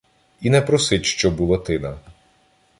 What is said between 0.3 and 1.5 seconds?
І не просить щоб у